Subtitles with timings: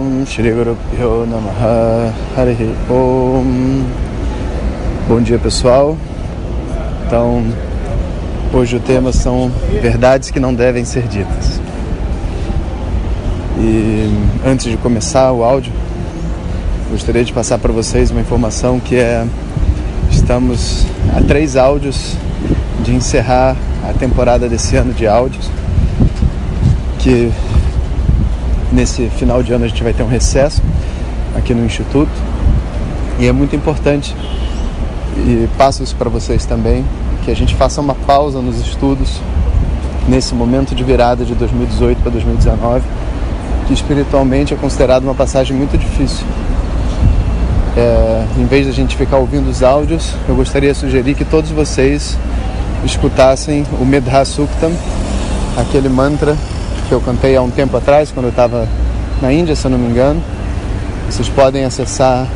[0.00, 3.84] Om Shri Guru Pyo Namaha Harihi Om
[5.06, 5.94] Bom dia pessoal.
[7.06, 7.44] Então
[8.50, 11.60] hoje o tema são verdades que não devem ser ditas.
[13.58, 14.10] E
[14.46, 15.72] antes de começar o áudio
[16.90, 19.26] Gostaria de passar para vocês uma informação que é
[20.10, 22.16] Estamos a três áudios
[22.82, 23.54] de encerrar
[23.86, 25.50] a temporada desse ano de áudios
[27.00, 27.30] que
[28.72, 30.62] nesse final de ano a gente vai ter um recesso
[31.36, 32.10] aqui no Instituto.
[33.18, 34.14] E é muito importante
[35.16, 36.84] e passo isso para vocês também
[37.24, 39.20] que a gente faça uma pausa nos estudos
[40.08, 42.82] nesse momento de virada de 2018 para 2019
[43.66, 46.24] que espiritualmente é considerado uma passagem muito difícil.
[47.76, 51.24] É, em vez de a gente ficar ouvindo os áudios eu gostaria de sugerir que
[51.24, 52.16] todos vocês
[52.84, 54.72] escutassem o Medha Suktam
[55.56, 56.36] aquele mantra
[56.90, 58.66] que eu cantei há um tempo atrás, quando eu estava
[59.22, 60.20] na Índia, se eu não me engano.
[61.08, 62.26] Vocês podem acessar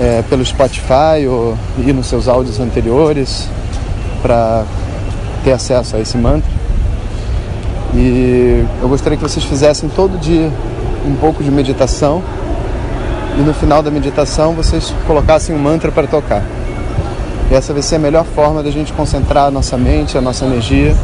[0.00, 3.48] é, pelo Spotify ou ir nos seus áudios anteriores
[4.22, 4.62] para
[5.42, 6.48] ter acesso a esse mantra.
[7.92, 10.48] E eu gostaria que vocês fizessem todo dia
[11.04, 12.22] um pouco de meditação
[13.36, 16.44] e no final da meditação vocês colocassem um mantra para tocar.
[17.50, 20.44] E essa vai ser a melhor forma da gente concentrar a nossa mente, a nossa
[20.44, 20.94] energia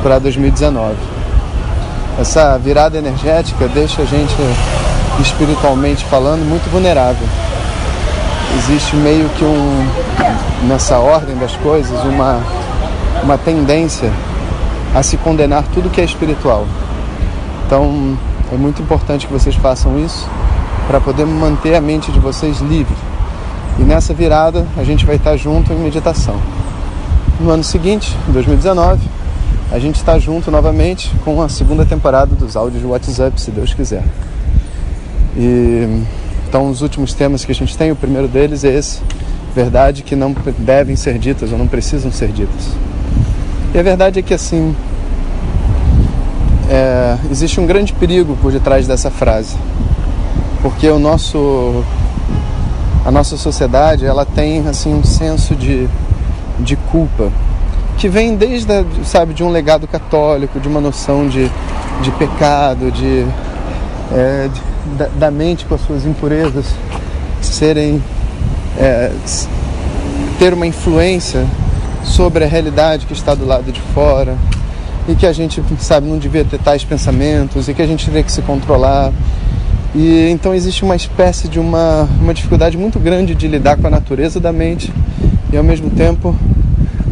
[0.00, 1.21] para 2019
[2.18, 4.34] essa virada energética deixa a gente
[5.20, 7.26] espiritualmente falando muito vulnerável.
[8.58, 9.86] Existe meio que um
[10.68, 12.40] nessa ordem das coisas uma
[13.22, 14.12] uma tendência
[14.94, 16.66] a se condenar tudo que é espiritual.
[17.66, 18.18] Então,
[18.52, 20.28] é muito importante que vocês façam isso
[20.86, 22.94] para poder manter a mente de vocês livre.
[23.78, 26.36] E nessa virada, a gente vai estar junto em meditação.
[27.40, 29.00] No ano seguinte, 2019,
[29.72, 33.72] a gente está junto novamente com a segunda temporada dos áudios de WhatsApp, se Deus
[33.72, 34.04] quiser.
[35.34, 36.02] E
[36.46, 39.00] então os últimos temas que a gente tem, o primeiro deles é esse,
[39.54, 42.68] verdade que não devem ser ditas ou não precisam ser ditas.
[43.74, 44.76] E a verdade é que assim
[46.68, 49.56] é, existe um grande perigo por detrás dessa frase,
[50.60, 51.82] porque o nosso
[53.06, 55.88] a nossa sociedade ela tem assim um senso de,
[56.60, 57.32] de culpa
[58.02, 61.48] que vem desde, sabe, de um legado católico, de uma noção de,
[62.02, 63.24] de pecado, de,
[64.12, 64.60] é, de
[64.98, 66.66] da, da, mente com as suas impurezas
[67.40, 68.02] serem
[68.76, 69.12] é,
[70.36, 71.46] ter uma influência
[72.02, 74.36] sobre a realidade que está do lado de fora
[75.06, 78.24] e que a gente sabe não devia ter tais pensamentos e que a gente teria
[78.24, 79.12] que se controlar.
[79.94, 83.90] E então existe uma espécie de uma, uma dificuldade muito grande de lidar com a
[83.90, 84.92] natureza da mente
[85.52, 86.36] e ao mesmo tempo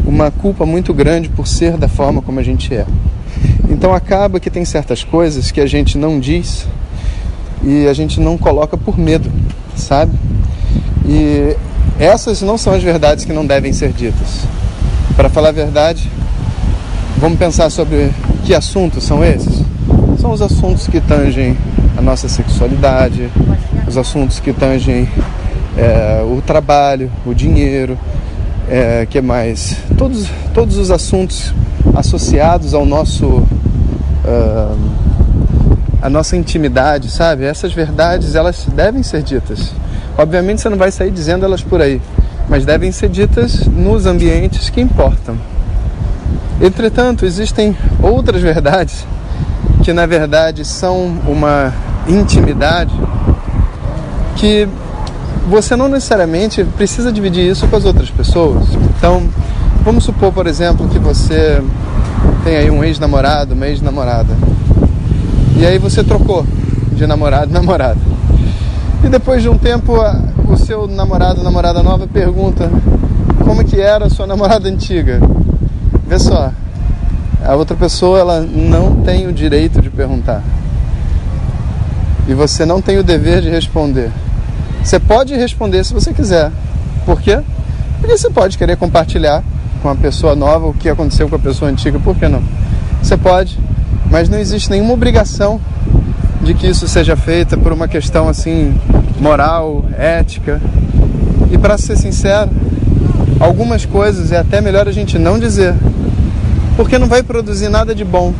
[0.05, 2.85] uma culpa muito grande por ser da forma como a gente é.
[3.69, 6.67] Então acaba que tem certas coisas que a gente não diz
[7.63, 9.31] e a gente não coloca por medo,
[9.75, 10.11] sabe?
[11.05, 11.55] E
[11.99, 14.45] essas não são as verdades que não devem ser ditas.
[15.15, 16.09] Para falar a verdade,
[17.17, 18.11] vamos pensar sobre
[18.43, 19.61] que assuntos são esses?
[20.19, 21.57] São os assuntos que tangem
[21.97, 23.29] a nossa sexualidade,
[23.87, 25.07] os assuntos que tangem
[25.77, 27.97] é, o trabalho, o dinheiro,
[28.71, 29.75] é, que mais?
[29.97, 31.53] Todos, todos os assuntos
[31.93, 34.77] associados ao nosso uh,
[36.01, 37.43] a nossa intimidade, sabe?
[37.43, 39.73] Essas verdades elas devem ser ditas.
[40.17, 42.01] Obviamente você não vai sair dizendo elas por aí,
[42.47, 45.35] mas devem ser ditas nos ambientes que importam.
[46.61, 49.05] Entretanto, existem outras verdades
[49.83, 51.73] que na verdade são uma
[52.07, 52.93] intimidade
[54.37, 54.65] que
[55.47, 58.63] você não necessariamente precisa dividir isso com as outras pessoas.
[58.97, 59.23] Então,
[59.83, 61.61] vamos supor, por exemplo, que você
[62.43, 64.35] tem aí um ex-namorado, uma ex-namorada.
[65.57, 66.45] E aí você trocou
[66.93, 67.99] de namorado namorada.
[69.03, 69.93] E depois de um tempo,
[70.47, 72.69] o seu namorado, namorada nova pergunta
[73.43, 75.19] como que era a sua namorada antiga.
[76.07, 76.51] Vê só,
[77.43, 80.43] a outra pessoa ela não tem o direito de perguntar.
[82.27, 84.11] E você não tem o dever de responder.
[84.83, 86.51] Você pode responder se você quiser.
[87.05, 87.39] Por quê?
[87.99, 89.43] Porque você pode querer compartilhar
[89.81, 91.99] com a pessoa nova o que aconteceu com a pessoa antiga.
[91.99, 92.41] Por que não?
[93.01, 93.59] Você pode,
[94.09, 95.59] mas não existe nenhuma obrigação
[96.41, 98.75] de que isso seja feito por uma questão assim
[99.19, 100.59] moral, ética.
[101.51, 102.49] E para ser sincero,
[103.39, 105.75] algumas coisas é até melhor a gente não dizer,
[106.75, 108.33] porque não vai produzir nada de bom.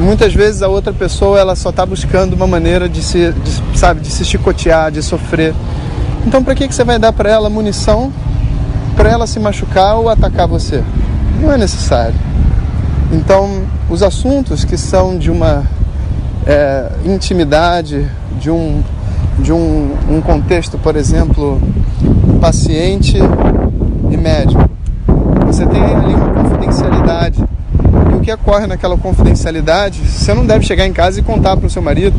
[0.00, 4.00] Muitas vezes a outra pessoa ela só está buscando uma maneira de se, de, sabe,
[4.00, 5.54] de se chicotear, de sofrer.
[6.26, 8.10] Então para que, que você vai dar para ela munição
[8.96, 10.82] para ela se machucar ou atacar você?
[11.40, 12.14] Não é necessário.
[13.12, 15.64] Então os assuntos que são de uma
[16.46, 18.10] é, intimidade,
[18.40, 18.82] de um
[19.38, 21.60] de um, um contexto, por exemplo,
[22.40, 23.18] paciente
[24.10, 24.68] e médico.
[25.46, 27.49] Você tem ali uma confidencialidade.
[28.20, 31.70] O que ocorre naquela confidencialidade, você não deve chegar em casa e contar para o
[31.70, 32.14] seu marido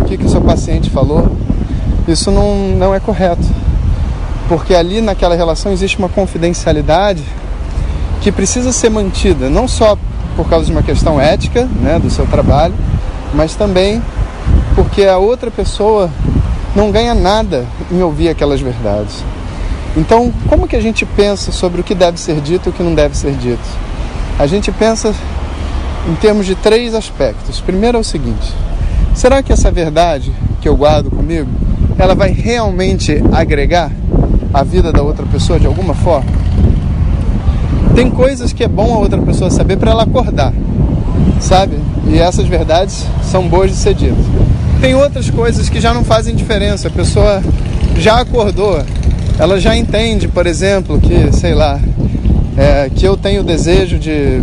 [0.00, 1.30] o que, que o seu paciente falou.
[2.08, 3.46] Isso não, não é correto.
[4.48, 7.22] Porque ali naquela relação existe uma confidencialidade
[8.20, 9.96] que precisa ser mantida, não só
[10.34, 12.74] por causa de uma questão ética né, do seu trabalho,
[13.32, 14.02] mas também
[14.74, 16.10] porque a outra pessoa
[16.74, 19.22] não ganha nada em ouvir aquelas verdades.
[19.96, 22.82] Então, como que a gente pensa sobre o que deve ser dito e o que
[22.82, 23.62] não deve ser dito?
[24.36, 25.14] A gente pensa
[26.08, 27.60] em termos de três aspectos.
[27.60, 28.52] Primeiro é o seguinte:
[29.14, 31.48] será que essa verdade que eu guardo comigo,
[31.98, 33.90] ela vai realmente agregar
[34.52, 36.30] a vida da outra pessoa de alguma forma?
[37.94, 40.52] Tem coisas que é bom a outra pessoa saber para ela acordar,
[41.40, 41.78] sabe?
[42.08, 44.24] E essas verdades são boas de ser ditas.
[44.80, 46.88] Tem outras coisas que já não fazem diferença.
[46.88, 47.42] A pessoa
[47.96, 48.82] já acordou,
[49.38, 51.78] ela já entende, por exemplo, que, sei lá,
[52.56, 54.40] é, que eu tenho desejo de,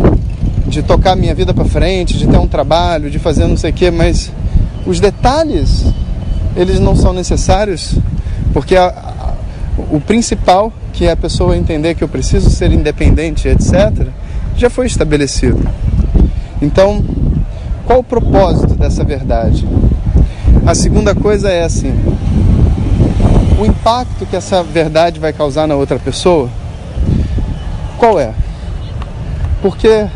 [0.72, 3.74] de tocar minha vida para frente, de ter um trabalho, de fazer não sei o
[3.74, 4.32] quê, mas
[4.86, 5.84] os detalhes,
[6.56, 7.94] eles não são necessários,
[8.54, 9.34] porque a, a,
[9.90, 14.08] o principal, que é a pessoa entender que eu preciso ser independente, etc.,
[14.56, 15.60] já foi estabelecido.
[16.62, 17.04] Então,
[17.84, 19.68] qual o propósito dessa verdade?
[20.64, 21.92] A segunda coisa é assim:
[23.60, 26.48] o impacto que essa verdade vai causar na outra pessoa,
[27.98, 28.32] qual é?
[29.60, 30.06] Porque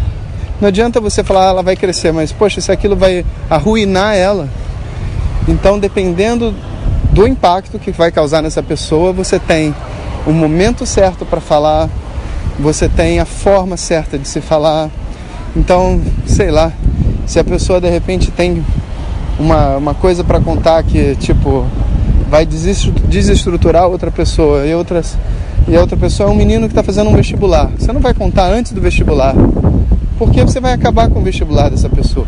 [0.60, 4.48] não adianta você falar, ah, ela vai crescer, mas poxa, se aquilo vai arruinar ela.
[5.48, 6.54] Então, dependendo
[7.12, 9.74] do impacto que vai causar nessa pessoa, você tem
[10.26, 11.88] o momento certo para falar,
[12.58, 14.90] você tem a forma certa de se falar.
[15.54, 16.72] Então, sei lá,
[17.26, 18.64] se a pessoa de repente tem
[19.38, 21.66] uma, uma coisa para contar que, tipo,
[22.28, 25.16] vai desestruturar outra pessoa e outras
[25.68, 27.70] e a outra pessoa é um menino que está fazendo um vestibular.
[27.76, 29.34] Você não vai contar antes do vestibular,
[30.18, 32.26] porque você vai acabar com o vestibular dessa pessoa.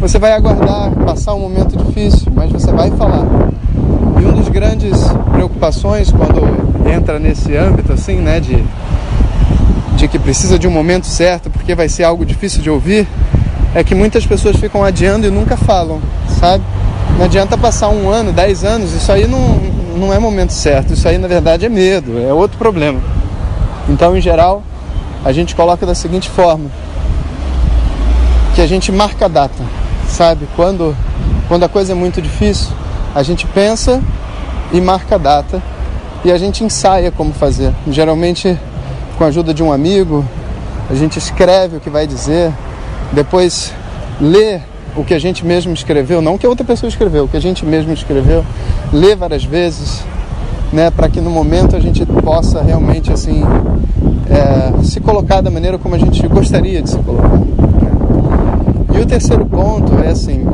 [0.00, 3.24] Você vai aguardar passar um momento difícil, mas você vai falar.
[4.20, 4.98] E uma das grandes
[5.32, 6.42] preocupações quando
[6.88, 8.62] entra nesse âmbito assim, né, de
[9.96, 13.06] de que precisa de um momento certo, porque vai ser algo difícil de ouvir,
[13.74, 16.00] é que muitas pessoas ficam adiando e nunca falam,
[16.40, 16.64] sabe?
[17.16, 19.56] Não adianta passar um ano, dez anos, isso aí não,
[19.96, 23.00] não é momento certo, isso aí na verdade é medo, é outro problema.
[23.88, 24.62] Então, em geral,
[25.24, 26.70] a gente coloca da seguinte forma:
[28.54, 29.64] que a gente marca a data,
[30.08, 30.46] sabe?
[30.54, 30.94] Quando,
[31.48, 32.72] quando a coisa é muito difícil,
[33.14, 34.02] a gente pensa
[34.72, 35.62] e marca a data
[36.24, 37.72] e a gente ensaia como fazer.
[37.88, 38.58] Geralmente,
[39.16, 40.24] com a ajuda de um amigo,
[40.90, 42.52] a gente escreve o que vai dizer,
[43.12, 43.72] depois
[44.20, 44.60] lê
[44.96, 47.36] o que a gente mesmo escreveu, não o que a outra pessoa escreveu, o que
[47.36, 48.44] a gente mesmo escreveu,
[48.92, 50.04] lê várias vezes,
[50.74, 53.42] né, para que no momento a gente possa realmente assim
[54.28, 57.40] é, se colocar da maneira como a gente gostaria de se colocar.
[58.92, 60.44] E o terceiro ponto é assim,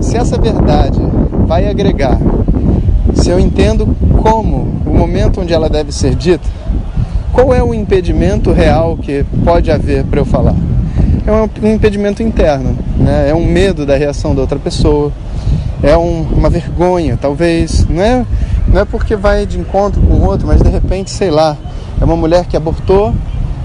[0.00, 1.00] se essa verdade
[1.46, 2.18] vai agregar,
[3.14, 3.86] se eu entendo
[4.20, 6.48] como o momento onde ela deve ser dita,
[7.32, 10.56] qual é o impedimento real que pode haver para eu falar?
[11.24, 11.30] É
[11.64, 13.28] um impedimento interno, né?
[13.30, 15.12] é um medo da reação da outra pessoa,
[15.82, 17.86] é um, uma vergonha, talvez.
[17.88, 18.24] Não é,
[18.68, 21.56] não é porque vai de encontro com o outro, mas de repente, sei lá,
[22.00, 23.12] é uma mulher que abortou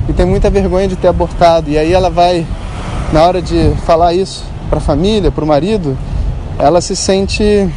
[0.10, 2.46] e tem muita vergonha de ter abortado, e aí ela vai,
[3.12, 5.98] na hora de falar isso para a família, para o marido,
[6.58, 7.70] ela se sente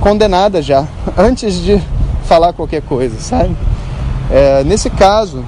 [0.00, 0.86] condenada já,
[1.16, 1.80] antes de
[2.24, 3.56] falar qualquer coisa, sabe?
[4.30, 5.44] É, nesse caso,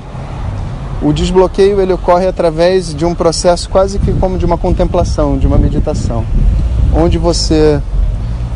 [1.02, 5.47] o desbloqueio ele ocorre através de um processo quase que como de uma contemplação, de
[5.47, 6.25] uma meditação,
[6.94, 7.80] onde você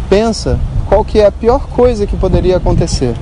[0.08, 3.14] pensa qual que é a pior coisa que poderia acontecer.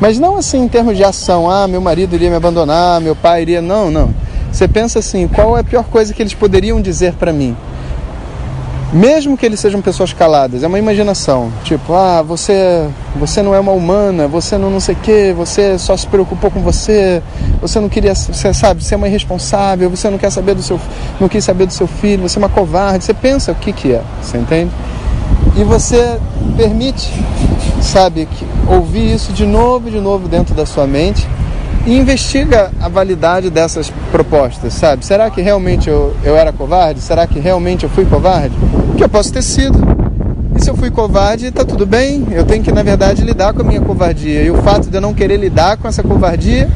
[0.00, 3.42] Mas não assim em termos de ação, ah, meu marido iria me abandonar, meu pai
[3.42, 4.14] iria, não, não.
[4.50, 7.56] Você pensa assim, qual é a pior coisa que eles poderiam dizer para mim?
[8.92, 11.52] Mesmo que eles sejam pessoas caladas, é uma imaginação.
[11.64, 15.78] Tipo, ah, você, você não é uma humana, você não não sei o quê, você
[15.78, 17.22] só se preocupou com você,
[17.60, 20.78] você não queria, você sabe, é uma irresponsável, você não quer saber do seu,
[21.20, 23.04] não quis saber do seu filho, você é uma covarde.
[23.04, 24.70] Você pensa o que que é, você entende?
[25.56, 26.18] e você
[26.56, 27.12] permite,
[27.80, 31.26] sabe, que, ouvir isso de novo e de novo dentro da sua mente
[31.86, 35.04] e investiga a validade dessas propostas, sabe?
[35.04, 37.00] Será que realmente eu, eu era covarde?
[37.00, 38.54] Será que realmente eu fui covarde?
[38.96, 39.78] Que eu posso ter sido.
[40.54, 42.26] E se eu fui covarde, tá tudo bem.
[42.30, 44.42] Eu tenho que, na verdade, lidar com a minha covardia.
[44.42, 46.68] E o fato de eu não querer lidar com essa covardia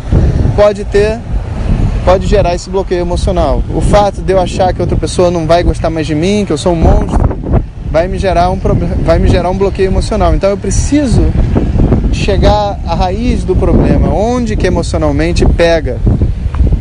[0.56, 1.18] pode ter
[2.04, 3.62] pode gerar esse bloqueio emocional.
[3.74, 6.52] O fato de eu achar que outra pessoa não vai gostar mais de mim, que
[6.52, 7.18] eu sou um monstro,
[7.90, 8.58] vai me gerar um
[9.04, 10.34] vai me gerar um bloqueio emocional.
[10.34, 11.32] Então eu preciso
[12.14, 15.98] chegar à raiz do problema, onde que emocionalmente pega,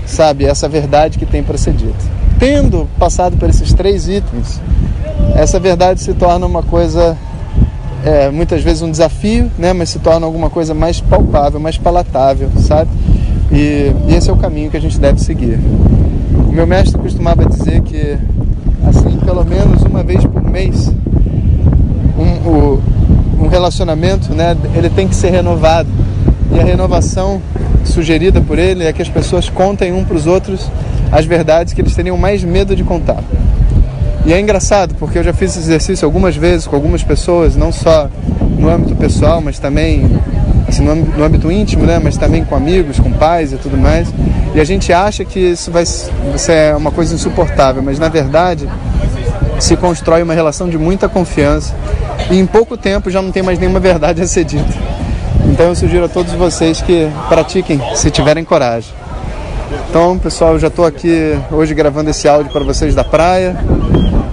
[0.06, 2.14] sabe, essa verdade que tem dita.
[2.40, 4.62] Tendo passado por esses três itens,
[5.36, 7.18] essa verdade se torna uma coisa
[8.06, 12.50] é, muitas vezes um desafio, né, mas se torna alguma coisa mais palpável, mais palatável,
[12.58, 12.90] sabe?
[13.52, 15.60] E, e esse é o caminho que a gente deve seguir.
[16.48, 18.18] O meu mestre costumava dizer que,
[18.88, 20.92] assim, pelo menos uma vez por mês,
[22.18, 22.82] um, o,
[23.54, 25.88] relacionamento, né, ele tem que ser renovado.
[26.52, 27.42] E a renovação
[27.86, 30.70] sugerida por ele é que as pessoas contem um para os outros
[31.12, 33.24] as verdades que eles teriam mais medo de contar.
[34.26, 37.72] E é engraçado porque eu já fiz esse exercício algumas vezes com algumas pessoas, não
[37.72, 38.10] só
[38.58, 40.10] no âmbito pessoal, mas também
[40.68, 42.00] assim, no, âmbito íntimo, né?
[42.04, 44.08] Mas também com amigos, com pais e tudo mais.
[44.56, 48.68] E a gente acha que isso vai ser uma coisa insuportável, mas na verdade
[49.60, 51.74] se constrói uma relação de muita confiança
[52.30, 54.74] e em pouco tempo já não tem mais nenhuma verdade a ser dita.
[55.46, 58.92] Então eu sugiro a todos vocês que pratiquem, se tiverem coragem.
[59.90, 63.56] Então, pessoal, eu já estou aqui hoje gravando esse áudio para vocês da praia,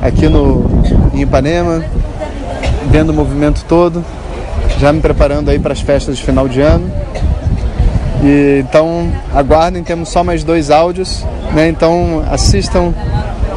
[0.01, 0.83] aqui no
[1.15, 1.85] em Ipanema,
[2.91, 4.05] vendo o movimento todo
[4.81, 6.91] já me preparando aí para as festas de final de ano.
[8.25, 11.69] E, então aguardem, temos só mais dois áudios, né?
[11.69, 12.95] Então assistam,